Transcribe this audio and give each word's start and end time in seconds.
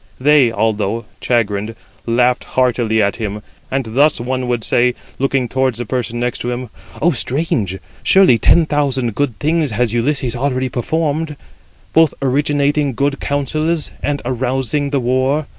They, 0.19 0.51
although 0.51 1.05
chagrined, 1.21 1.75
laughed 2.07 2.43
heartily 2.55 3.03
at 3.03 3.17
him, 3.17 3.43
and 3.69 3.85
thus 3.93 4.19
one 4.19 4.47
would 4.47 4.63
say, 4.63 4.95
looking 5.19 5.47
towards 5.47 5.77
the 5.77 5.85
person 5.85 6.19
next 6.19 6.41
him: 6.41 6.71
"O 7.03 7.11
strange! 7.11 7.77
surely 8.01 8.39
ten 8.39 8.65
thousand 8.65 9.13
good 9.13 9.37
deeds 9.37 9.69
has 9.69 9.93
Ulysses 9.93 10.35
already 10.35 10.69
performed, 10.69 11.37
both 11.93 12.15
originating 12.19 12.93
good 12.95 13.19
counsels, 13.19 13.91
and 14.01 14.23
arousing 14.25 14.89
the 14.89 14.99
war. 14.99 15.45